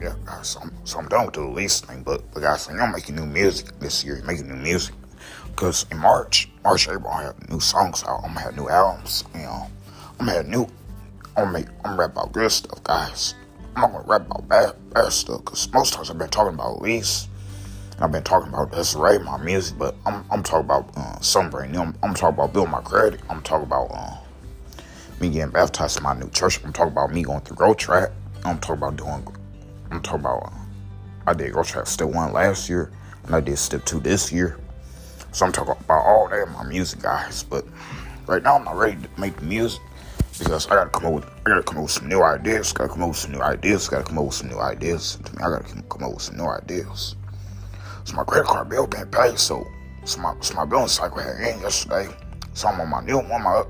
yeah, 0.00 0.14
guys, 0.24 0.48
so 0.50 0.60
I'm, 0.60 0.72
so 0.84 0.98
I'm 0.98 1.08
done 1.08 1.26
with 1.26 1.34
the 1.34 1.42
release 1.42 1.80
thing. 1.80 2.02
But, 2.02 2.22
but 2.32 2.40
guys, 2.40 2.62
saying, 2.62 2.78
I'm 2.80 2.92
making 2.92 3.16
new 3.16 3.26
music 3.26 3.78
this 3.80 4.04
year, 4.04 4.22
making 4.24 4.48
new 4.48 4.56
music. 4.56 4.94
Because 5.46 5.86
in 5.90 5.98
March, 5.98 6.48
March, 6.62 6.88
April, 6.88 7.08
I 7.08 7.24
have 7.24 7.48
new 7.50 7.58
songs 7.58 8.04
out. 8.04 8.20
I'm 8.22 8.34
gonna 8.34 8.40
have 8.40 8.56
new 8.56 8.68
albums. 8.68 9.24
You 9.34 9.42
know, 9.42 9.66
I'm 10.20 10.26
gonna 10.26 10.32
have 10.32 10.46
new. 10.46 10.68
I'm 11.36 11.46
gonna 11.46 11.52
make. 11.52 11.66
I'm 11.84 11.98
rap 11.98 12.12
about 12.12 12.32
good 12.32 12.52
stuff, 12.52 12.82
guys. 12.84 13.34
I'm 13.74 13.82
not 13.82 13.92
gonna 13.92 14.04
rap 14.06 14.26
about 14.26 14.48
bad, 14.48 14.94
bad 14.94 15.12
stuff. 15.12 15.44
Because 15.44 15.72
most 15.72 15.94
times 15.94 16.10
I've 16.10 16.18
been 16.18 16.28
talking 16.28 16.54
about 16.54 16.80
release. 16.80 17.26
And 17.96 18.04
I've 18.04 18.12
been 18.12 18.22
talking 18.22 18.50
about 18.50 18.70
Desiree, 18.70 19.18
my 19.18 19.36
music, 19.38 19.76
but 19.76 19.96
I'm, 20.06 20.24
I'm 20.30 20.44
talking 20.44 20.66
about 20.66 20.96
uh, 20.96 21.18
something 21.18 21.50
brand 21.50 21.72
new. 21.72 21.80
I'm, 21.80 21.96
I'm 22.04 22.14
talking 22.14 22.36
about 22.36 22.52
building 22.52 22.70
my 22.70 22.80
credit. 22.80 23.20
I'm 23.28 23.42
talking 23.42 23.66
about 23.66 23.88
uh, 23.92 24.16
me 25.20 25.30
getting 25.30 25.50
baptized 25.50 25.96
in 25.96 26.04
my 26.04 26.14
new 26.14 26.30
church. 26.30 26.62
I'm 26.64 26.72
talking 26.72 26.92
about 26.92 27.12
me 27.12 27.24
going 27.24 27.40
through 27.40 27.56
growth 27.56 27.78
track. 27.78 28.10
I'm 28.44 28.60
talking 28.60 28.76
about 28.76 28.96
doing. 28.96 29.37
I'm 29.90 30.02
talking 30.02 30.20
about. 30.20 30.52
I 31.26 31.34
did 31.34 31.52
growth 31.52 31.68
track 31.68 31.86
step 31.86 32.08
one 32.08 32.32
last 32.32 32.68
year, 32.68 32.90
and 33.24 33.34
I 33.34 33.40
did 33.40 33.58
step 33.58 33.84
two 33.84 34.00
this 34.00 34.32
year. 34.32 34.58
So 35.32 35.44
I'm 35.44 35.52
talking 35.52 35.74
about 35.78 36.04
all 36.04 36.28
that 36.28 36.46
in 36.46 36.52
my 36.52 36.64
music, 36.64 37.02
guys. 37.02 37.42
But 37.42 37.66
right 38.26 38.42
now 38.42 38.56
I'm 38.56 38.64
not 38.64 38.76
ready 38.76 38.96
to 38.96 39.20
make 39.20 39.36
the 39.36 39.44
music 39.44 39.80
because 40.38 40.66
I 40.68 40.74
gotta 40.74 40.90
come 40.90 41.06
up 41.06 41.12
with 41.12 41.24
I 41.24 41.50
gotta 41.50 41.62
come 41.62 41.78
up 41.78 41.82
with 41.84 41.92
some 41.92 42.08
new 42.08 42.22
ideas. 42.22 42.72
Gotta 42.72 42.88
come 42.90 43.02
up 43.02 43.08
with 43.08 43.18
some 43.18 43.32
new 43.32 43.40
ideas. 43.40 43.88
Gotta 43.88 44.04
come 44.04 44.18
up 44.18 44.26
with 44.26 44.34
some 44.34 44.48
new 44.48 44.58
ideas. 44.58 45.18
To 45.24 45.36
me, 45.36 45.42
I 45.42 45.50
gotta 45.50 45.82
come 45.82 46.02
up 46.02 46.12
with 46.12 46.22
some 46.22 46.36
new 46.36 46.46
ideas. 46.46 47.16
So 48.04 48.16
my 48.16 48.24
credit 48.24 48.46
card 48.46 48.68
bill 48.68 48.86
been 48.86 49.08
paid. 49.08 49.38
So 49.38 49.66
so 50.04 50.20
my 50.20 50.34
so 50.40 50.54
my 50.54 50.64
billing 50.64 50.88
cycle 50.88 51.18
had 51.18 51.36
ended 51.36 51.62
yesterday. 51.62 52.08
So 52.54 52.68
I'm 52.68 52.80
on 52.80 52.88
my 52.88 53.02
new 53.02 53.18
one. 53.18 53.28
My 53.28 53.64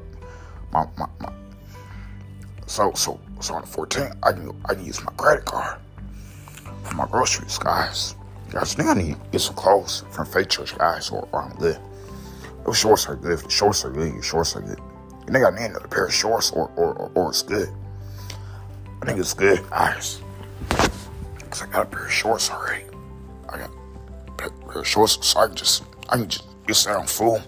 my 0.72 0.86
my, 0.96 1.08
my 1.20 1.32
so 2.66 2.92
so 2.94 3.18
so 3.40 3.54
on 3.54 3.62
the 3.62 3.66
14th, 3.66 4.16
I 4.22 4.32
can 4.32 4.62
I 4.64 4.74
can 4.74 4.84
use 4.84 5.02
my 5.02 5.12
credit 5.12 5.44
card 5.44 5.80
for 6.84 6.94
my 6.94 7.06
groceries, 7.06 7.58
guys. 7.58 8.14
Guys, 8.50 8.74
think 8.74 8.88
I 8.88 8.94
need 8.94 9.14
to 9.14 9.30
get 9.30 9.40
some 9.40 9.54
clothes 9.54 10.04
from 10.10 10.24
Faith 10.26 10.48
Church, 10.48 10.76
guys, 10.76 11.10
or, 11.10 11.28
or 11.32 11.42
I'm 11.42 11.54
good. 11.56 11.78
Those 12.64 12.78
shorts 12.78 13.06
are 13.06 13.16
good. 13.16 13.32
If 13.32 13.44
the 13.44 13.50
shorts 13.50 13.84
are 13.84 13.90
good, 13.90 14.12
your 14.12 14.22
shorts 14.22 14.56
are 14.56 14.62
good. 14.62 14.78
You 15.26 15.32
think 15.32 15.44
I 15.44 15.50
need 15.50 15.66
another 15.66 15.88
pair 15.88 16.06
of 16.06 16.14
shorts, 16.14 16.50
or 16.52 16.70
or, 16.76 16.94
or, 16.94 17.10
or 17.14 17.28
it's 17.28 17.42
good. 17.42 17.68
I 19.02 19.06
think 19.06 19.18
it's 19.18 19.34
good, 19.34 19.68
guys. 19.68 20.22
Cause 20.70 21.62
I 21.62 21.66
got 21.66 21.86
a 21.86 21.90
pair 21.90 22.06
of 22.06 22.12
shorts 22.12 22.50
already. 22.50 22.84
I 23.48 23.58
got 23.58 23.70
a 24.28 24.50
pair 24.50 24.80
of 24.80 24.86
shorts, 24.86 25.18
so 25.26 25.40
I 25.40 25.46
can 25.46 25.56
just 25.56 25.84
I 26.08 26.16
can 26.16 26.28
just 26.28 26.44
get 26.66 26.96
on 26.96 27.06
full. 27.06 27.42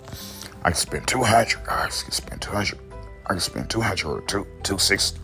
I 0.62 0.70
can 0.70 0.74
spend 0.74 1.08
two 1.08 1.22
hundred, 1.22 1.64
guys. 1.64 2.02
I 2.02 2.04
can 2.04 2.12
spend 2.12 2.42
two 2.42 2.50
hundred. 2.50 2.78
I 3.24 3.28
can 3.30 3.40
spend 3.40 3.70
two 3.70 3.80
hundred 3.80 4.06
or 4.06 4.20
two 4.22 4.46
two 4.62 4.78
sixty, 4.78 5.18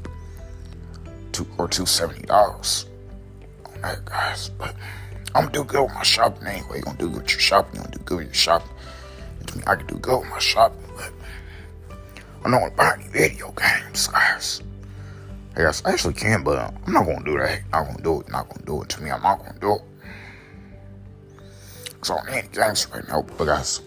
two 1.33 1.47
or 1.59 1.69
two 1.69 1.85
seventy 1.85 2.23
dollars 2.27 2.87
that, 3.83 4.05
guys. 4.05 4.51
But 4.51 4.75
I'm 5.35 5.45
gonna 5.45 5.53
do 5.53 5.65
good 5.65 5.83
with 5.83 5.95
my 5.95 6.03
shopping 6.03 6.47
anyway. 6.47 6.77
You're 6.77 6.83
gonna 6.83 6.99
do 6.99 7.09
good 7.09 7.23
with 7.23 7.31
your 7.33 7.41
shopping. 7.41 7.75
You're 7.75 7.85
gonna 7.85 7.97
do 7.99 8.05
good 8.05 8.19
with 8.19 8.27
your 8.27 8.35
shopping. 8.35 8.71
I 9.67 9.75
can 9.77 9.87
do 9.87 9.97
good 9.99 10.21
with 10.21 10.29
my 10.29 10.39
shopping, 10.39 10.83
but 10.97 11.13
I 12.45 12.51
don't 12.51 12.61
want 12.61 12.73
to 12.73 12.77
buy 12.77 12.95
any 12.95 13.09
video 13.09 13.53
games, 13.53 14.07
guys. 14.09 14.63
I 15.57 15.61
guess 15.61 15.83
I 15.85 15.93
actually 15.93 16.15
can, 16.15 16.45
but 16.45 16.59
I'm 16.59 16.93
not 16.93 17.07
gonna 17.07 17.25
do 17.25 17.39
that. 17.39 17.63
I'm 17.73 17.85
not 17.85 17.87
gonna 17.87 18.03
do 18.03 18.21
it. 18.21 18.29
Not 18.29 18.49
gonna 18.49 18.67
do 18.67 18.83
it. 18.83 18.89
To 18.91 19.03
me, 19.03 19.11
I'm 19.11 19.23
not 19.23 19.39
gonna 19.39 19.59
do 19.59 19.75
it. 19.77 19.83
Cause 22.01 22.11
I 22.11 22.31
need 22.31 22.39
any 22.39 22.49
games 22.49 22.87
right 22.93 23.07
now. 23.09 23.23
But 23.39 23.47
guys, 23.47 23.81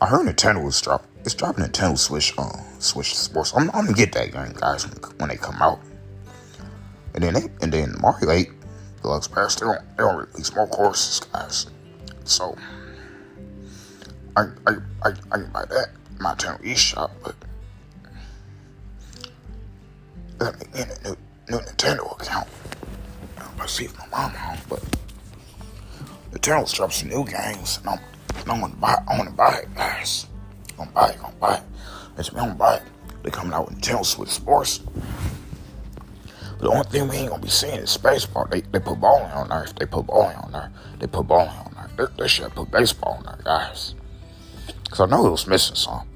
I 0.00 0.06
heard 0.06 0.26
Nintendo 0.26 0.64
was 0.64 0.80
dropping. 0.80 1.08
It's 1.24 1.34
dropping 1.34 1.64
Nintendo 1.64 1.98
Switch, 1.98 2.32
um, 2.38 2.52
Switch 2.78 3.16
Sports. 3.16 3.52
I'm, 3.56 3.68
I'm, 3.70 3.86
gonna 3.86 3.92
get 3.92 4.12
that 4.12 4.32
game, 4.32 4.52
guys, 4.54 4.86
when 5.16 5.28
they 5.28 5.36
come 5.36 5.56
out. 5.60 5.80
And 7.14 7.24
then 7.24 7.34
they, 7.34 7.48
and 7.60 7.72
then 7.72 7.96
Mario 8.00 8.30
8 8.30 8.55
Deluxe 9.06 9.28
Pass, 9.28 9.54
they 9.54 9.66
don't, 9.66 9.80
they 9.96 10.02
don't 10.02 10.16
release 10.16 10.52
more 10.56 10.66
courses, 10.66 11.20
guys. 11.32 11.66
So 12.24 12.56
I 14.36 14.46
I 14.66 14.72
I, 15.04 15.08
I 15.30 15.38
can 15.38 15.50
buy 15.52 15.64
that 15.64 15.90
in 16.10 16.22
my 16.22 16.34
Nintendo 16.34 16.60
eShop, 16.64 17.12
but 17.22 17.36
let 20.40 20.58
me 20.58 20.82
in 20.82 20.88
a 20.90 21.08
new, 21.08 21.16
new 21.48 21.58
Nintendo 21.58 22.20
account. 22.20 22.48
Let's 23.56 23.74
see 23.74 23.84
if 23.84 23.96
my 23.96 24.08
mom 24.08 24.32
home, 24.32 24.58
but 24.68 24.82
Nintendo's 26.32 26.72
dropping 26.72 26.96
some 26.96 27.08
new 27.10 27.24
games, 27.24 27.78
and 27.78 27.90
I'm, 27.90 28.00
and 28.40 28.50
I'm 28.50 28.60
gonna 28.60 28.74
buy. 28.74 29.00
I 29.06 29.16
want 29.16 29.30
to 29.30 29.36
buy 29.36 29.58
it, 29.62 29.72
guys. 29.76 30.26
I'm 30.70 30.76
gonna 30.78 30.90
buy 30.90 31.08
it. 31.10 31.16
I'm 31.18 31.22
gonna 31.22 31.36
buy 31.36 31.54
it. 31.58 31.62
That's 32.16 32.32
me. 32.32 32.40
I'm 32.40 32.46
gonna 32.48 32.58
buy 32.58 32.76
it. 32.78 32.82
They 33.22 33.30
coming 33.30 33.52
out 33.52 33.68
with 33.68 33.80
Nintendo 33.80 34.04
Switch 34.04 34.30
Sports. 34.30 34.80
The 36.58 36.70
only 36.70 36.84
thing 36.84 37.08
we 37.08 37.16
ain't 37.16 37.30
gonna 37.30 37.42
be 37.42 37.48
seeing 37.48 37.80
is 37.80 37.96
baseball. 37.96 38.46
They 38.50 38.62
they 38.62 38.78
put 38.78 38.98
bowling 38.98 39.30
on 39.32 39.48
there. 39.48 39.66
They 39.78 39.86
put 39.86 40.06
bowling 40.06 40.36
on 40.36 40.52
there, 40.52 40.72
they 40.98 41.06
put 41.06 41.26
bowling 41.26 41.48
on 41.48 41.74
there. 41.74 42.06
They, 42.06 42.22
they 42.22 42.28
should 42.28 42.54
put 42.54 42.70
baseball 42.70 43.16
on 43.18 43.24
there, 43.24 43.38
guys. 43.44 43.94
Cause 44.90 45.00
I 45.00 45.06
know 45.06 45.26
it 45.26 45.30
was 45.30 45.46
missing 45.46 45.76
some. 45.76 46.08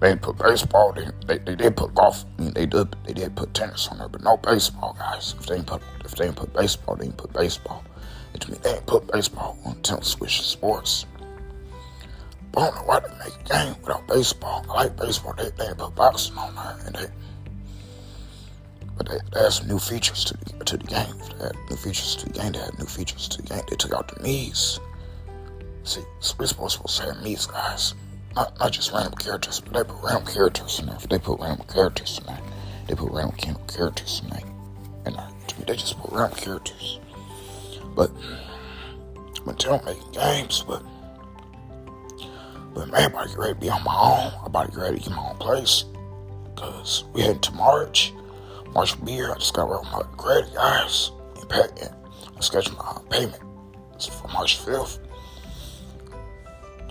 They 0.00 0.08
didn't 0.10 0.22
put 0.22 0.38
baseball. 0.38 0.92
They, 0.92 1.06
they, 1.26 1.38
they 1.38 1.54
did 1.54 1.76
put 1.76 1.94
golf. 1.94 2.24
I 2.38 2.42
mean, 2.42 2.52
they 2.54 2.66
did 2.66 2.96
they 3.06 3.12
did 3.12 3.36
put 3.36 3.54
tennis 3.54 3.86
on 3.88 3.98
there, 3.98 4.08
but 4.08 4.22
no 4.22 4.36
baseball, 4.36 4.96
guys. 4.98 5.34
If 5.38 5.46
they 5.46 5.56
didn't 5.56 5.68
put 5.68 5.82
if 6.04 6.10
they 6.16 6.24
didn't 6.24 6.36
put 6.36 6.52
baseball, 6.52 6.96
they 6.96 7.04
didn't 7.04 7.18
put 7.18 7.32
baseball. 7.32 7.84
And 8.32 8.42
to 8.42 8.50
me, 8.50 8.58
they 8.62 8.72
didn't 8.72 8.86
put 8.86 9.06
baseball 9.12 9.56
on 9.64 9.76
Nintendo 9.76 10.04
Switch 10.04 10.42
Sports. 10.42 11.06
But 12.50 12.60
I 12.60 12.66
don't 12.66 12.74
know 12.74 12.82
why 12.82 13.00
they 13.00 13.08
make 13.24 13.34
a 13.34 13.48
game 13.48 13.74
without 13.80 14.06
baseball. 14.08 14.64
I 14.68 14.72
like 14.74 14.96
baseball. 14.96 15.34
They, 15.36 15.44
they 15.44 15.66
didn't 15.66 15.78
put 15.78 15.94
boxing 15.94 16.36
on 16.36 16.54
there, 16.54 16.86
and 16.86 16.96
they 16.96 17.06
but 18.96 19.08
they, 19.08 19.18
they 19.32 19.40
had 19.40 19.52
some 19.52 19.68
new 19.68 19.78
features 19.78 20.24
to 20.24 20.36
the, 20.36 20.64
to 20.64 20.76
the 20.76 20.84
game. 20.84 21.14
They 21.38 21.44
had 21.44 21.56
new 21.70 21.76
features 21.76 22.16
to 22.16 22.26
the 22.26 22.38
game. 22.38 22.52
They 22.52 22.58
had 22.58 22.78
new 22.78 22.86
features 22.86 23.28
to 23.28 23.42
the 23.42 23.48
game. 23.48 23.62
They 23.68 23.76
took 23.76 23.92
out 23.92 24.08
the 24.08 24.22
Miis. 24.22 24.80
See, 25.84 26.02
Sports 26.20 26.52
supposed 26.52 26.96
to 26.98 27.02
have 27.04 27.16
Miis, 27.16 27.46
guys. 27.50 27.94
Not, 28.34 28.58
not 28.58 28.72
just 28.72 28.92
random 28.92 29.14
characters, 29.14 29.60
but 29.60 29.72
they 29.72 29.84
put 29.84 30.02
random 30.02 30.26
characters 30.26 30.80
in 30.80 30.86
there. 30.86 30.98
They 31.08 31.18
put 31.18 31.40
random 31.40 31.66
characters 31.66 32.18
in 32.18 32.26
there. 32.26 32.40
They 32.88 32.94
put 32.94 33.12
random 33.12 33.36
characters 33.68 34.22
in 34.24 34.30
there. 34.30 34.42
And 35.06 35.16
uh, 35.16 35.28
they 35.66 35.76
just 35.76 35.98
put 36.00 36.12
random 36.12 36.38
characters. 36.38 36.98
But 37.94 38.10
Mattel 39.44 39.84
making 39.84 40.10
games, 40.12 40.64
but 40.66 40.82
but 42.74 42.90
man, 42.90 43.04
I'm 43.04 43.12
about 43.12 43.22
to 43.24 43.28
get 43.28 43.38
ready 43.38 43.54
to 43.54 43.60
be 43.60 43.70
on 43.70 43.84
my 43.84 43.94
own. 43.94 44.32
I'm 44.40 44.46
about 44.46 44.66
to 44.66 44.72
get 44.72 44.80
ready 44.80 44.98
to 44.98 45.04
get 45.04 45.14
my 45.14 45.28
own 45.28 45.36
place. 45.36 45.84
Cause 46.56 47.04
we 47.12 47.22
heading 47.22 47.40
to 47.40 47.52
March. 47.52 48.12
March 48.74 49.02
beer. 49.04 49.32
I 49.32 49.34
just 49.34 49.54
got 49.54 49.68
work 49.68 49.84
my 49.84 50.02
credit, 50.16 50.52
guys. 50.54 51.12
And 51.40 51.48
pay, 51.48 51.62
and 51.80 51.94
I 52.36 52.40
scheduled 52.40 52.76
my 52.76 53.00
payment 53.08 53.42
it's 53.94 54.06
for 54.06 54.28
March 54.28 54.58
5th. 54.58 54.98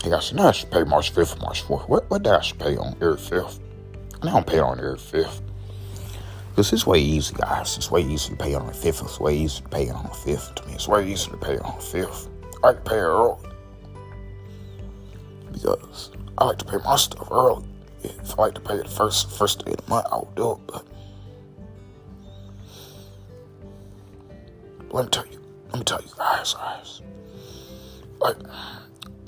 Hey 0.02 0.10
guys, 0.10 0.32
you 0.32 0.38
know 0.38 0.48
I 0.48 0.52
should 0.52 0.72
pay 0.72 0.84
March 0.84 1.14
5th 1.14 1.38
or 1.38 1.40
March 1.40 1.64
4th. 1.64 1.88
What, 1.88 2.10
what 2.10 2.24
day 2.24 2.32
I 2.32 2.42
should 2.42 2.60
pay 2.60 2.76
on 2.78 2.94
every 2.96 3.16
5th? 3.16 3.60
And 4.22 4.30
I 4.30 4.34
don't 4.34 4.48
pay 4.48 4.60
on 4.60 4.80
every 4.80 4.98
5th. 4.98 5.42
Because 6.50 6.72
it's 6.72 6.86
way 6.86 7.00
easy, 7.00 7.34
guys. 7.36 7.78
It's 7.78 7.90
way 7.90 8.02
easier 8.02 8.36
to 8.36 8.44
pay 8.44 8.54
on 8.54 8.68
the 8.68 8.74
5th. 8.74 9.04
It's 9.04 9.20
way 9.20 9.36
easier 9.36 9.64
to 9.64 9.70
pay 9.70 9.90
on 9.90 10.04
the 10.04 10.10
5th 10.10 10.56
to 10.56 10.68
me. 10.68 10.74
It's 10.74 10.88
way 10.88 11.10
easier 11.10 11.32
to 11.32 11.38
pay 11.38 11.58
on 11.58 11.78
the 11.78 11.84
5th. 11.84 12.30
I 12.64 12.68
like 12.68 12.84
to 12.84 12.90
pay 12.90 12.98
early. 12.98 13.38
Because 15.52 16.12
I 16.38 16.46
like 16.46 16.58
to 16.60 16.66
pay 16.66 16.78
my 16.84 16.96
stuff 16.96 17.28
early. 17.32 17.66
If 18.04 18.38
I 18.38 18.44
like 18.44 18.56
to 18.56 18.62
pay 18.62 18.76
it 18.76 18.84
the 18.84 18.90
first, 18.90 19.32
first 19.32 19.66
day 19.66 19.72
of 19.72 19.78
the 19.78 19.90
month, 19.90 20.08
I 20.12 20.16
will 20.16 20.34
do 20.36 20.52
it. 20.54 20.60
But 20.68 20.88
let 24.94 25.06
me 25.06 25.10
tell 25.10 25.26
you, 25.26 25.42
let 25.72 25.80
me 25.80 25.84
tell 25.84 26.02
you 26.02 26.10
guys, 26.16 26.54
guys. 26.54 27.02
Like, 28.20 28.38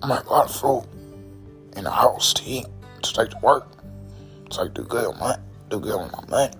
I 0.03 0.07
make 0.07 0.23
a 0.25 0.29
lot 0.29 0.49
of 0.49 0.55
food 0.55 0.85
in 1.75 1.83
the 1.83 1.91
house 1.91 2.33
to 2.35 2.43
eat, 2.45 2.67
to 3.01 3.13
take 3.13 3.31
to 3.31 3.39
work. 3.39 3.67
So 4.51 4.61
like 4.61 4.75
do 4.75 4.83
good 4.83 5.07
on 5.07 5.19
my, 5.19 5.37
do 5.69 5.79
good 5.79 5.95
on 5.95 6.11
my 6.11 6.23
money. 6.29 6.53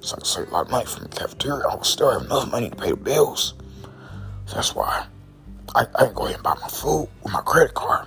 So 0.00 0.14
I 0.14 0.18
can 0.18 0.24
save 0.24 0.48
a 0.48 0.50
lot 0.52 0.66
of 0.66 0.70
money 0.70 0.86
from 0.86 1.04
the 1.04 1.08
cafeteria. 1.08 1.66
I 1.66 1.74
will 1.74 1.82
still 1.82 2.12
have 2.12 2.22
enough 2.22 2.50
money 2.50 2.70
to 2.70 2.76
pay 2.76 2.90
the 2.90 2.96
bills. 2.96 3.54
So 4.46 4.54
that's 4.54 4.74
why 4.74 5.06
I, 5.74 5.86
I 5.96 6.06
can 6.06 6.14
go 6.14 6.24
ahead 6.24 6.36
and 6.36 6.44
buy 6.44 6.54
my 6.60 6.68
food 6.68 7.08
with 7.24 7.32
my 7.32 7.40
credit 7.40 7.74
card 7.74 8.06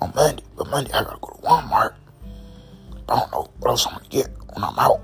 on 0.00 0.12
Monday. 0.14 0.44
But 0.56 0.68
Monday 0.68 0.92
I 0.92 1.02
gotta 1.02 1.18
go 1.20 1.32
to 1.32 1.40
Walmart. 1.40 1.94
I 3.08 3.18
don't 3.18 3.32
know 3.32 3.50
what 3.58 3.70
else 3.70 3.86
I'm 3.86 3.94
gonna 3.94 4.08
get 4.10 4.28
when 4.52 4.64
I'm 4.64 4.78
out. 4.78 5.00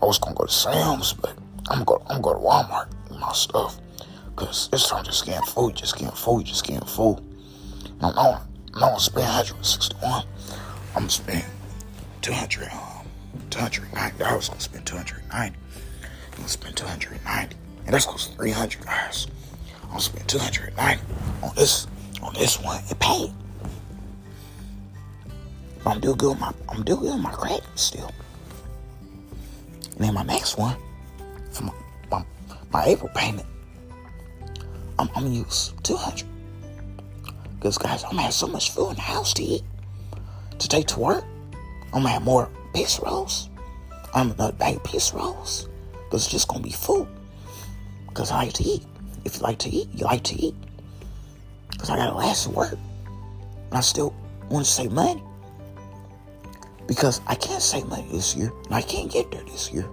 I 0.00 0.04
was 0.06 0.18
gonna 0.18 0.36
go 0.36 0.44
to 0.44 0.52
Sam's, 0.52 1.12
but 1.12 1.36
I'm 1.68 1.84
gonna 1.84 1.84
go, 1.84 2.02
I'm 2.08 2.20
gonna 2.20 2.22
go 2.22 2.32
to 2.34 2.38
Walmart 2.38 2.86
my 3.18 3.32
stuff. 3.32 3.78
Cause 4.36 4.68
this 4.70 4.88
time 4.88 5.04
just 5.04 5.24
getting 5.24 5.44
food, 5.46 5.74
just 5.74 5.96
getting 5.96 6.14
food, 6.14 6.44
just 6.44 6.64
getting 6.64 6.86
food. 6.86 7.18
No, 8.00 8.10
no, 8.12 8.38
no, 8.78 8.86
I'm 8.92 8.98
spending 8.98 9.30
161. 9.30 10.24
I'm 10.94 11.08
spend 11.08 11.44
200, 12.22 12.68
um, 12.68 13.06
290. 13.50 14.22
I 14.24 14.36
was 14.36 14.48
gonna 14.48 14.60
spend 14.60 14.86
290. 14.86 15.32
I'm 15.32 16.36
gonna 16.36 16.48
spend 16.48 16.76
290. 16.76 17.56
And 17.86 17.94
that's 17.94 18.04
close 18.04 18.28
to 18.28 18.36
300, 18.36 18.84
guys. 18.84 19.26
I'm 19.82 19.88
gonna 19.88 20.00
spend 20.00 20.28
290 20.28 21.02
on 21.42 21.54
this, 21.56 21.86
on 22.22 22.34
this 22.34 22.60
one 22.60 22.82
and 22.88 23.00
pay. 23.00 23.32
I'm 25.86 26.00
doing 26.00 26.16
good 26.16 26.38
my, 26.38 26.52
I'm 26.68 26.82
doing 26.82 27.00
good 27.00 27.20
my 27.20 27.30
credit 27.30 27.64
still. 27.76 28.12
And 29.96 30.04
then 30.04 30.14
my 30.14 30.24
next 30.24 30.58
one, 30.58 30.76
my, 31.62 31.72
my, 32.10 32.24
my 32.70 32.84
April 32.86 33.10
payment, 33.14 33.46
I'm, 34.98 35.08
I'm 35.14 35.24
gonna 35.24 35.30
use 35.30 35.74
200. 35.82 36.26
Because, 37.54 37.78
guys, 37.78 38.04
I'm 38.04 38.10
gonna 38.10 38.22
have 38.22 38.34
so 38.34 38.46
much 38.46 38.70
food 38.70 38.90
in 38.90 38.94
the 38.96 39.02
house 39.02 39.32
to 39.34 39.42
eat, 39.42 39.62
to 40.58 40.68
take 40.68 40.86
to 40.88 41.00
work. 41.00 41.24
I'm 41.86 42.02
gonna 42.02 42.10
have 42.10 42.22
more 42.22 42.48
pizza 42.74 43.02
rolls. 43.02 43.48
I'm 44.14 44.30
another 44.30 44.52
bag 44.52 44.82
pizza 44.84 45.16
rolls. 45.16 45.68
Because 46.04 46.24
it's 46.24 46.32
just 46.32 46.48
gonna 46.48 46.62
be 46.62 46.70
food. 46.70 47.08
Because 48.08 48.30
I 48.30 48.44
like 48.44 48.52
to 48.54 48.64
eat. 48.64 48.84
If 49.24 49.36
you 49.36 49.42
like 49.42 49.58
to 49.58 49.68
eat, 49.68 49.88
you 49.92 50.04
like 50.04 50.22
to 50.24 50.34
eat. 50.34 50.54
Because 51.70 51.90
I 51.90 51.96
got 51.96 52.10
to 52.10 52.16
last 52.16 52.46
at 52.46 52.54
work. 52.54 52.72
And 52.72 53.74
I 53.74 53.80
still 53.80 54.14
want 54.48 54.64
to 54.64 54.70
save 54.70 54.92
money. 54.92 55.22
Because 56.86 57.20
I 57.26 57.34
can't 57.34 57.62
save 57.62 57.86
money 57.86 58.06
this 58.10 58.36
year. 58.36 58.52
And 58.66 58.74
I 58.74 58.82
can't 58.82 59.10
get 59.10 59.30
there 59.30 59.42
this 59.42 59.72
year. 59.72 59.86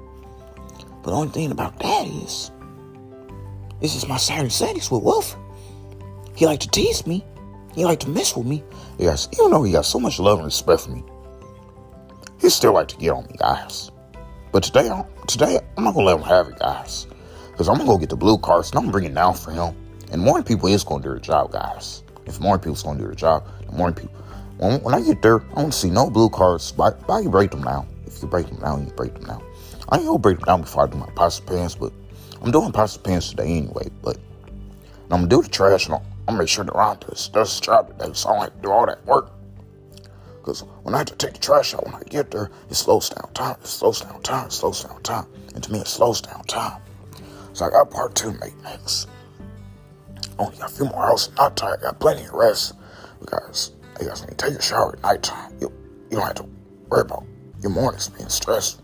But 1.04 1.12
the 1.12 1.18
only 1.18 1.30
thing 1.30 1.52
about 1.52 1.78
that 1.80 2.08
is, 2.08 2.52
this 3.82 3.96
is 3.96 4.08
my 4.08 4.18
Saturday 4.18 4.50
Sundays 4.50 4.90
with 4.90 5.04
Wolf. 5.04 5.36
He 6.36 6.46
like 6.46 6.62
to 6.62 6.70
tease 6.70 7.06
me. 7.06 7.26
He 7.76 7.84
like 7.84 8.00
to 8.02 8.10
mess 8.10 8.36
with 8.36 8.48
me. 8.48 8.64
Yes, 8.98 9.28
even 9.34 9.52
though 9.52 9.64
he 9.64 9.74
got 9.74 9.86
so 9.86 10.00
much 10.00 10.20
love 10.20 10.40
and 10.40 10.46
respect 10.46 10.82
for 10.82 10.92
me, 10.92 11.04
he 12.40 12.50
still 12.50 12.74
like 12.74 12.88
to 12.88 12.98
get 12.98 13.12
on 13.12 13.26
me, 13.26 13.36
guys. 13.38 13.92
But 14.54 14.64
today, 14.64 14.90
today 15.28 15.60
I'm 15.78 15.84
not 15.84 15.94
gonna 15.94 16.06
let 16.06 16.18
him 16.18 16.24
have 16.24 16.48
it, 16.48 16.60
guys. 16.60 17.08
Because 17.52 17.68
I'm 17.68 17.76
gonna 17.76 17.88
go 17.88 17.98
get 17.98 18.10
the 18.10 18.16
blue 18.16 18.38
cards 18.38 18.70
and 18.70 18.78
I'm 18.78 18.84
gonna 18.84 18.94
bring 18.94 19.06
it 19.06 19.14
down 19.14 19.34
for 19.36 19.52
him. 19.52 19.76
And 20.12 20.22
more 20.22 20.42
people 20.42 20.70
is 20.70 20.84
gonna 20.84 21.04
do 21.04 21.10
their 21.10 21.20
job, 21.20 21.52
guys. 21.52 22.04
If 22.26 22.40
more 22.40 22.58
people's 22.58 22.84
gonna 22.84 23.00
do 23.00 23.06
their 23.06 23.16
job, 23.16 23.46
the 23.66 23.74
more 23.74 23.92
people. 23.92 24.14
When, 24.58 24.82
when 24.84 24.94
I 24.94 25.02
get 25.02 25.22
there, 25.22 25.44
I 25.58 25.66
to 25.66 25.72
see 25.72 25.90
no 25.90 26.10
blue 26.10 26.30
cards. 26.30 26.72
Why, 26.76 26.92
why 26.92 27.20
you 27.20 27.30
break 27.30 27.52
them 27.52 27.64
down? 27.64 27.88
If 28.06 28.22
you 28.22 28.28
break 28.28 28.48
them 28.48 28.60
down, 28.60 28.86
you 28.86 28.94
break 28.94 29.14
them 29.14 29.26
down. 29.26 29.44
I 29.94 29.98
ain't 29.98 30.08
gonna 30.08 30.18
break 30.18 30.40
them 30.40 30.46
down 30.46 30.62
before 30.62 30.86
I 30.86 30.88
do 30.88 30.98
my 30.98 31.10
pasta 31.12 31.44
pans, 31.44 31.76
but 31.76 31.94
I'm 32.42 32.50
doing 32.50 32.72
pasta 32.72 33.00
pans 33.00 33.30
today 33.30 33.58
anyway. 33.58 33.92
But 34.02 34.18
I'm 35.12 35.20
gonna 35.20 35.28
do 35.28 35.44
the 35.44 35.50
trash 35.50 35.86
and 35.86 35.94
I'm 35.94 36.02
gonna 36.26 36.40
make 36.40 36.48
sure 36.48 36.66
the 36.66 36.72
Ron 36.72 36.98
does, 36.98 37.30
his 37.32 37.60
job 37.60 37.90
today, 37.90 38.12
so 38.14 38.30
I 38.30 38.34
don't 38.34 38.42
have 38.42 38.56
to 38.56 38.62
do 38.64 38.72
all 38.72 38.88
that 38.88 39.06
work. 39.06 39.30
Because 40.38 40.62
when 40.82 40.96
I 40.96 40.98
have 40.98 41.08
to 41.08 41.16
take 41.16 41.34
the 41.34 41.40
trash 41.40 41.76
out 41.76 41.86
when 41.86 41.94
I 41.94 42.02
get 42.10 42.32
there, 42.32 42.50
it 42.72 42.74
slows 42.74 43.10
down 43.10 43.32
time. 43.34 43.56
It 43.62 43.68
slows 43.68 44.02
down 44.02 44.20
time. 44.24 44.48
It 44.48 44.54
slows 44.54 44.84
down 44.84 45.00
time. 45.04 45.28
And 45.54 45.64
to 45.64 45.72
me, 45.72 45.78
it 45.78 45.88
slows 45.88 46.22
down 46.22 46.44
time. 46.46 46.82
So 47.54 47.66
I 47.66 47.70
got 47.70 47.92
part 47.92 48.16
two 48.16 48.32
make 48.32 48.60
next. 48.64 49.08
Only 50.40 50.58
got 50.58 50.72
a 50.72 50.74
few 50.74 50.86
more 50.86 51.06
hours. 51.06 51.30
Not 51.38 51.56
tired. 51.56 51.82
I 51.82 51.84
got 51.84 52.00
plenty 52.00 52.24
of 52.24 52.34
rest. 52.34 52.74
Because, 53.20 53.74
hey 54.00 54.08
guys, 54.08 54.26
you 54.28 54.34
take 54.36 54.56
a 54.56 54.62
shower 54.62 54.94
at 54.94 55.04
nighttime, 55.04 55.54
you, 55.62 55.72
you 56.10 56.18
don't 56.18 56.26
have 56.26 56.36
to 56.38 56.50
worry 56.90 57.02
about 57.02 57.26
your 57.62 57.70
mornings 57.70 58.10
being 58.10 58.28
stressed. 58.28 58.82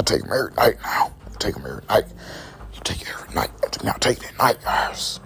I 0.00 0.02
take 0.02 0.22
them 0.22 0.32
every 0.32 0.54
night 0.54 0.76
now. 0.82 1.12
I 1.26 1.36
take 1.38 1.54
them 1.56 1.66
every 1.66 1.84
night. 1.90 2.04
You 2.72 2.80
take 2.82 3.02
it 3.02 3.08
every 3.10 3.34
night. 3.34 3.84
Me, 3.84 3.90
take 4.00 4.16
it 4.16 4.30
at 4.30 4.38
night, 4.38 4.56
guys. 4.64 5.20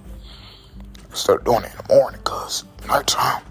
Of 1.13 1.45
doing 1.45 1.63
it 1.63 1.71
in 1.71 1.77
the 1.87 1.95
morning, 1.95 2.19
because 2.25 2.65
nighttime, 2.89 3.45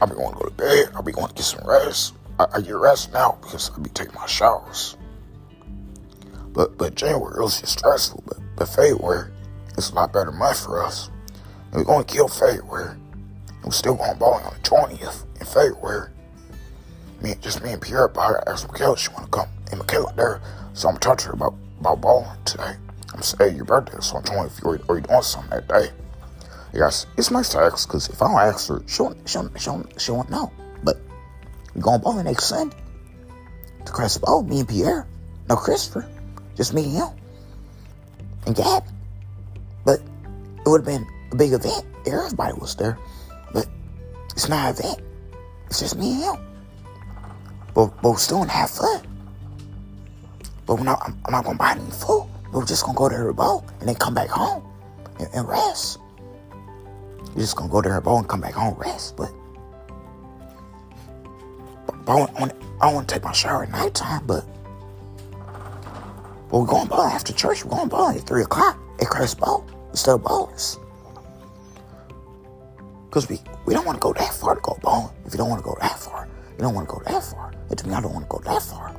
I'll 0.00 0.08
be 0.08 0.16
going 0.16 0.32
to 0.32 0.40
go 0.40 0.48
to 0.48 0.50
bed. 0.50 0.88
I'll 0.96 1.04
be 1.04 1.12
going 1.12 1.28
to 1.28 1.34
get 1.34 1.44
some 1.44 1.64
rest. 1.64 2.14
I, 2.40 2.46
I 2.52 2.60
get 2.60 2.74
rest 2.74 3.12
now 3.12 3.38
because 3.40 3.70
I'll 3.70 3.78
be 3.78 3.90
taking 3.90 4.12
my 4.14 4.26
showers. 4.26 4.96
But 6.48 6.76
but 6.76 6.96
January 6.96 7.40
was 7.40 7.60
just 7.60 7.78
stressful. 7.78 8.24
But 8.26 8.38
but 8.56 8.68
February, 8.70 9.30
it's 9.76 9.90
a 9.90 9.94
lot 9.94 10.12
better 10.12 10.32
month 10.32 10.64
for 10.64 10.84
us. 10.84 11.10
And 11.70 11.76
we're 11.76 11.84
going 11.84 12.04
to 12.04 12.12
kill 12.12 12.26
February. 12.26 12.90
And 12.90 13.64
we're 13.64 13.70
still 13.70 13.94
going 13.94 14.18
bowling 14.18 14.44
on 14.44 14.52
the 14.52 14.68
20th 14.68 15.26
in 15.38 15.46
February. 15.46 16.10
Me, 17.22 17.36
just 17.40 17.62
me 17.62 17.70
and 17.70 17.80
Pierre, 17.80 18.08
but 18.08 18.20
I 18.20 18.50
asked 18.50 18.66
Michaela 18.66 18.98
she 18.98 19.10
want 19.10 19.26
to 19.26 19.30
come. 19.30 19.48
And 19.70 19.78
Michaela 19.78 20.12
there, 20.16 20.40
so 20.72 20.88
I'm 20.88 20.96
talking 20.98 21.18
to 21.18 21.26
her 21.28 21.32
about, 21.34 21.54
about 21.80 22.00
ball 22.00 22.36
today. 22.44 22.74
I'm 23.14 23.22
saying, 23.22 23.50
hey, 23.50 23.56
your 23.56 23.64
birthday, 23.64 23.98
so 24.00 24.16
I'm 24.16 24.22
20 24.22 24.46
if 24.46 24.60
you're, 24.62 24.80
or 24.88 24.96
you 24.96 25.02
doing 25.02 25.22
something 25.22 25.50
that 25.50 25.68
day. 25.68 25.90
Yes, 26.72 27.06
it's 27.16 27.30
nice 27.30 27.48
to 27.50 27.58
ask 27.58 27.88
because 27.88 28.08
if 28.08 28.20
I 28.20 28.28
don't 28.28 28.40
ask 28.40 28.68
her, 28.68 28.82
she'll, 28.86 29.16
she'll, 29.26 29.50
she'll, 29.56 29.84
she 29.96 30.12
won't 30.12 30.30
know. 30.30 30.52
But 30.84 30.98
going 31.80 32.00
bowling 32.00 32.24
next 32.24 32.44
Sunday 32.44 32.76
to 33.84 33.92
Crest 33.92 34.20
Bowl, 34.20 34.42
me 34.42 34.60
and 34.60 34.68
Pierre. 34.68 35.06
No 35.48 35.56
Christopher, 35.56 36.06
just 36.56 36.74
me 36.74 36.84
and 36.84 36.92
him. 36.92 37.08
And 38.46 38.54
Gab. 38.54 38.84
But 39.84 40.00
it 40.00 40.68
would 40.68 40.84
have 40.84 40.86
been 40.86 41.06
a 41.32 41.36
big 41.36 41.52
event. 41.52 41.86
Everybody 42.06 42.52
was 42.58 42.76
there. 42.76 42.98
But 43.52 43.66
it's 44.32 44.48
not 44.48 44.68
an 44.68 44.84
event. 44.84 45.00
It's 45.66 45.80
just 45.80 45.96
me 45.96 46.12
and 46.12 46.36
him. 46.36 46.46
But, 47.74 47.86
but 48.02 48.10
we're 48.10 48.18
still 48.18 48.38
gonna 48.38 48.52
have 48.52 48.70
fun. 48.70 49.06
But 50.68 50.74
we're 50.74 50.84
not, 50.84 51.00
I'm, 51.24 51.32
not 51.32 51.44
gonna 51.46 51.56
buy 51.56 51.72
any 51.72 51.90
food. 51.90 52.28
We're 52.52 52.66
just 52.66 52.84
gonna 52.84 52.96
go 52.96 53.08
to 53.08 53.16
the 53.16 53.32
boat 53.32 53.64
and 53.80 53.88
then 53.88 53.94
come 53.94 54.12
back 54.12 54.28
home 54.28 54.62
and, 55.18 55.26
and 55.32 55.48
rest. 55.48 55.98
You're 57.28 57.38
just 57.38 57.56
gonna 57.56 57.70
go 57.70 57.80
to 57.80 57.88
her 57.88 58.02
bowl 58.02 58.18
and 58.18 58.28
come 58.28 58.42
back 58.42 58.52
home 58.52 58.74
rest. 58.74 59.16
But, 59.16 59.32
but 62.04 62.12
I, 62.12 62.14
want, 62.14 62.36
I, 62.36 62.40
want, 62.40 62.52
I 62.82 62.92
want 62.92 63.08
to 63.08 63.14
take 63.14 63.24
my 63.24 63.32
shower 63.32 63.62
at 63.62 63.70
nighttime. 63.70 64.26
But, 64.26 64.44
but 66.50 66.58
we're 66.58 66.66
going 66.66 66.86
bowling 66.86 67.14
after 67.14 67.32
church. 67.32 67.64
We're 67.64 67.70
going 67.70 67.88
bowling 67.88 68.18
at 68.18 68.26
three 68.26 68.42
o'clock 68.42 68.78
at 69.00 69.06
Crest 69.06 69.40
Bowl 69.40 69.66
instead 69.90 70.16
of 70.16 70.22
bowlers. 70.22 70.78
Cause 73.10 73.26
we 73.30 73.40
we 73.64 73.72
don't 73.72 73.86
want 73.86 73.96
to 73.96 74.00
go 74.00 74.12
that 74.12 74.34
far 74.34 74.54
to 74.54 74.60
go 74.60 74.78
bowling. 74.82 75.14
If 75.24 75.32
you 75.32 75.38
don't 75.38 75.48
want 75.48 75.62
to 75.62 75.64
go 75.64 75.78
that 75.80 75.98
far, 75.98 76.28
you 76.52 76.58
don't 76.58 76.74
want 76.74 76.86
to 76.86 76.94
go 76.94 77.00
that 77.06 77.24
far. 77.24 77.54
And 77.70 77.78
to 77.78 77.88
me, 77.88 77.94
I 77.94 78.02
don't 78.02 78.12
want 78.12 78.26
to 78.26 78.28
go 78.28 78.38
that 78.44 78.62
far 78.62 78.97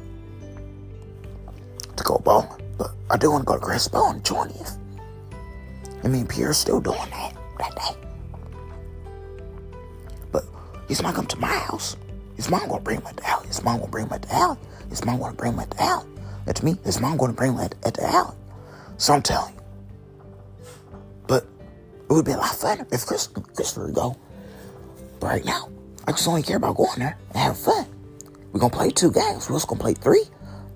to 1.99 2.03
go 2.03 2.17
bowling. 2.17 2.49
But 2.77 2.91
I 3.09 3.17
do 3.17 3.31
want 3.31 3.43
to 3.43 3.45
go 3.45 3.59
to 3.59 3.65
the 3.65 4.21
twentieth. 4.23 4.77
I 6.03 6.07
mean, 6.07 6.27
Pierre's 6.27 6.57
still 6.57 6.79
doing 6.79 6.97
that 7.11 7.35
that 7.59 7.75
day. 7.75 8.07
But 10.31 10.45
his 10.87 11.03
mom 11.03 11.13
come 11.13 11.27
to 11.27 11.37
my 11.37 11.47
house. 11.47 11.97
His 12.35 12.49
mom 12.49 12.69
gonna 12.69 12.81
bring 12.81 13.01
him 13.01 13.07
at 13.07 13.17
the 13.17 13.27
alley. 13.27 13.47
His 13.47 13.63
mom 13.63 13.79
gonna 13.79 13.91
bring 13.91 14.07
him 14.07 14.13
at 14.13 14.21
the 14.21 14.33
alley. 14.33 14.57
His 14.89 15.03
mom 15.05 15.19
gonna 15.19 15.35
bring 15.35 15.53
him 15.53 15.59
at 15.59 15.69
the 15.71 15.81
alley. 15.83 16.07
To 16.53 16.65
me, 16.65 16.79
his 16.83 16.99
mom 16.99 17.17
gonna 17.17 17.33
bring 17.33 17.53
him 17.53 17.59
at, 17.59 17.75
at 17.85 17.93
the 17.93 18.05
alley. 18.07 18.35
So 18.97 19.13
I'm 19.13 19.21
telling 19.21 19.53
you. 19.53 19.61
But 21.27 21.43
it 22.09 22.13
would 22.13 22.25
be 22.25 22.31
a 22.31 22.37
lot 22.37 22.51
funner 22.51 22.91
if 22.93 23.05
Chris, 23.05 23.27
Christopher 23.27 23.85
would 23.85 23.95
go. 23.95 24.17
But 25.19 25.27
right 25.27 25.45
now, 25.45 25.69
I 26.07 26.11
just 26.11 26.27
only 26.27 26.41
care 26.41 26.57
about 26.57 26.77
going 26.77 26.97
there 26.97 27.17
and 27.29 27.37
having 27.37 27.61
fun. 27.61 27.85
We're 28.51 28.61
gonna 28.61 28.73
play 28.73 28.89
two 28.89 29.11
games. 29.11 29.49
We're 29.49 29.57
just 29.57 29.67
gonna 29.67 29.81
play 29.81 29.93
three, 29.93 30.23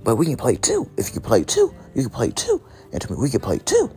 but 0.03 0.15
we 0.15 0.25
can 0.25 0.37
play 0.37 0.55
two. 0.55 0.89
If 0.97 1.13
you 1.13 1.21
play 1.21 1.43
two, 1.43 1.73
you 1.95 2.03
can 2.03 2.11
play 2.11 2.31
two. 2.31 2.61
And 2.91 3.01
to 3.01 3.11
me, 3.11 3.17
we 3.19 3.29
can 3.29 3.39
play 3.39 3.59
two. 3.59 3.89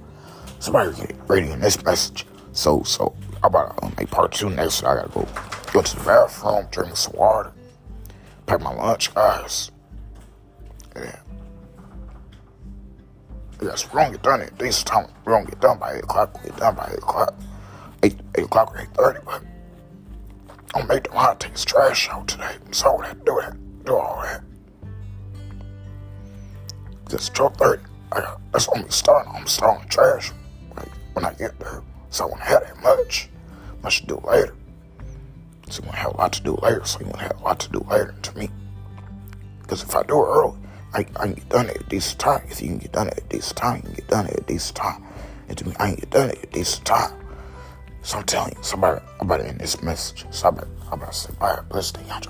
Somebody 0.58 0.90
in 1.28 1.60
this 1.60 1.82
message. 1.84 2.26
So, 2.52 2.82
so, 2.82 3.14
I'm 3.42 3.46
about 3.46 3.76
to 3.82 3.92
make 3.98 4.10
part 4.10 4.32
two 4.32 4.48
next. 4.50 4.82
I 4.84 4.94
gotta 4.94 5.10
go 5.10 5.28
go 5.72 5.82
to 5.82 5.96
the 5.96 6.04
bathroom, 6.04 6.66
drink 6.70 6.96
some 6.96 7.14
water, 7.16 7.52
pack 8.46 8.60
my 8.62 8.74
lunch, 8.74 9.14
guys. 9.14 9.70
Yeah. 10.94 11.16
Yes, 13.62 13.86
we're 13.86 14.00
gonna 14.00 14.12
get 14.12 14.22
done 14.22 14.40
at 14.42 14.58
decent 14.58 14.86
time. 14.86 15.08
We're 15.24 15.32
gonna 15.32 15.46
get 15.46 15.60
done 15.60 15.78
by 15.78 15.96
8 15.96 16.04
o'clock. 16.04 16.34
We'll 16.34 16.52
get 16.52 16.60
done 16.60 16.74
by 16.74 16.88
8 16.92 16.98
o'clock. 16.98 17.34
8, 18.02 18.20
8 18.36 18.44
o'clock 18.44 18.74
or 18.74 18.78
8.30, 18.78 19.24
but 19.24 19.42
I'm 20.74 20.86
gonna 20.86 20.94
make 20.94 21.04
the 21.04 21.36
take 21.38 21.52
his 21.52 21.64
trash 21.64 22.08
out 22.10 22.28
today. 22.28 22.56
So 22.72 22.98
I 22.98 23.12
do 23.12 23.40
that, 23.40 23.56
do 23.84 23.96
all 23.96 24.22
that. 24.22 24.42
It's 27.10 27.30
12.30. 27.30 27.80
I 28.12 28.20
got, 28.20 28.40
that's 28.52 28.68
I'm 28.74 28.90
starting. 28.90 29.32
I'm 29.34 29.46
starting 29.46 29.88
trash 29.88 30.32
when 31.12 31.24
I 31.24 31.32
get 31.34 31.58
there. 31.58 31.82
So 32.10 32.24
I 32.24 32.26
won't 32.28 32.40
have 32.40 32.62
that 32.62 32.82
much. 32.82 33.28
I 33.84 33.88
should 33.88 34.06
do 34.06 34.20
later. 34.24 34.54
So 35.68 35.82
you 35.82 35.86
want 35.86 35.96
to 35.96 36.02
have 36.02 36.14
a 36.14 36.16
lot 36.16 36.32
to 36.34 36.42
do 36.42 36.58
later. 36.62 36.84
So 36.84 37.00
you 37.00 37.06
want 37.06 37.18
to 37.18 37.24
have 37.24 37.40
a 37.40 37.44
lot 37.44 37.60
to 37.60 37.70
do 37.70 37.78
later 37.88 38.14
to 38.22 38.38
me. 38.38 38.50
Because 39.62 39.82
if 39.82 39.94
I 39.94 40.02
do 40.02 40.18
it 40.22 40.28
early, 40.28 40.58
I, 40.94 41.00
I 41.00 41.26
can 41.26 41.34
get 41.34 41.48
done 41.48 41.68
at 41.68 41.80
a 41.80 41.84
decent 41.84 42.20
time. 42.20 42.42
If 42.48 42.62
you 42.62 42.68
can 42.68 42.78
get 42.78 42.92
done 42.92 43.08
at 43.08 43.18
a 43.18 43.22
decent 43.22 43.56
time, 43.56 43.76
you 43.76 43.82
can 43.82 43.94
get 43.94 44.08
done 44.08 44.26
at 44.26 44.38
a 44.38 44.42
decent 44.42 44.76
time. 44.76 45.04
And 45.48 45.58
to 45.58 45.66
me, 45.66 45.74
I 45.78 45.86
can 45.88 45.94
get 45.96 46.10
done 46.10 46.30
at 46.30 46.42
a 46.42 46.46
decent 46.46 46.84
time. 46.84 47.12
So 48.02 48.18
I'm 48.18 48.24
telling 48.24 48.54
you, 48.56 48.62
somebody 48.62 49.04
about 49.20 49.38
to 49.38 49.48
end 49.48 49.58
this 49.58 49.82
message. 49.82 50.26
So 50.30 50.48
I 50.48 50.50
better, 50.52 50.68
I 50.92 50.96
better 50.96 51.12
say 51.12 51.32
bye. 51.40 51.60
Bless 51.68 51.90
the 51.90 52.02
y'all. 52.04 52.20